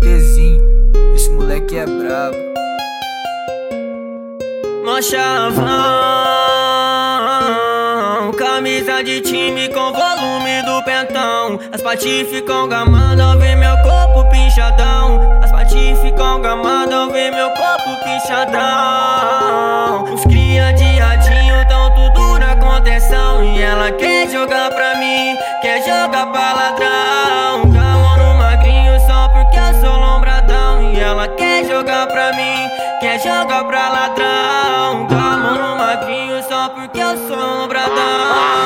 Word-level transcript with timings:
Esse 0.00 1.30
moleque 1.30 1.76
é 1.76 1.84
brabo. 1.84 2.36
Machavão, 4.84 5.52
camisa 8.38 9.02
de 9.02 9.20
time 9.20 9.68
com 9.68 9.92
volume 9.92 10.62
do 10.64 10.82
pentão. 10.84 11.58
As 11.72 11.82
patis 11.82 12.28
ficam 12.30 12.68
gamando 12.68 13.22
ao 13.22 13.38
ver 13.38 13.56
meu 13.56 13.76
corpo 13.82 14.30
pinchadão. 14.30 15.40
As 15.42 15.50
patis 15.50 15.98
ficam 16.00 16.40
gamando 16.40 16.94
ao 16.94 17.10
ver 17.10 17.32
meu 17.32 17.50
corpo 17.50 17.96
pinchadão. 18.04 18.54
Os 20.14 20.22
cria 20.22 20.72
de 20.72 20.98
radinho 20.98 21.66
tão 21.68 21.90
tudo 21.94 22.38
na 22.38 22.56
contenção. 22.56 23.44
E 23.44 23.60
ela 23.60 23.90
quer 23.92 24.30
jogar 24.30 24.70
pra 24.70 24.96
mim, 24.96 25.36
quer 25.60 25.82
jogar 25.82 26.26
pra 26.32 26.52
ladrão. 26.54 26.87
Jogar 31.78 32.08
pra 32.08 32.32
mim, 32.32 32.68
quer 33.00 33.20
jogar 33.20 33.64
pra 33.64 33.88
ladrão. 33.88 35.06
Calma 35.06 35.52
no 35.52 35.76
magrinho 35.78 36.42
só 36.42 36.70
porque 36.70 36.98
eu 36.98 37.16
sou 37.28 37.36
lombradão. 37.36 37.94
De, 37.94 38.57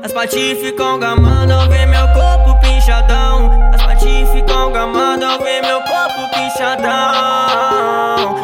As 0.00 0.12
patis 0.12 0.58
ficam 0.60 0.98
gamando 0.98 1.52
ao 1.52 1.68
ver 1.68 1.86
meu 1.86 2.08
corpo 2.08 2.58
pinchadão. 2.60 3.50
As 3.74 3.82
patis 3.82 4.28
ficam 4.30 4.72
gamando 4.72 5.24
ao 5.24 5.38
ver 5.38 5.60
meu 5.60 5.80
corpo 5.82 6.28
pinchadão. 6.34 6.84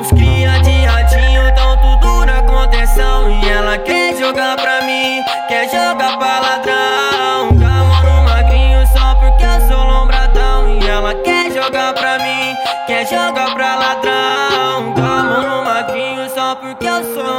Os 0.01 0.09
cria 0.09 0.61
de 0.61 0.85
radinho 0.85 1.55
tão 1.55 1.77
tudo 1.81 2.27
na 2.27 2.43
contenção. 2.43 3.31
E 3.31 3.49
ela 3.49 3.79
quer 3.79 4.17
jogar 4.17 4.57
pra 4.57 4.83
mim, 4.83 5.23
quer 5.49 5.71
jogar 5.71 6.19
pra 6.19 6.41
ladrão. 6.41 7.49
Calma 7.59 8.03
no 8.03 8.23
magrinho 8.25 8.87
só 8.89 9.15
porque 9.15 9.45
eu 9.45 9.61
sou 9.69 9.85
lombradão. 9.85 10.69
E 10.69 10.87
ela 10.87 11.15
quer 11.15 11.51
jogar 11.51 11.95
pra 11.95 12.19
mim, 12.19 12.55
quer 12.87 13.07
jogar 13.07 13.55
pra 13.55 13.77
ladrão. 13.77 14.93
Calma 14.95 15.43
no 15.43 15.65
magrinho 15.65 16.29
só 16.31 16.55
porque 16.57 16.87
eu 16.87 17.03
sou 17.15 17.38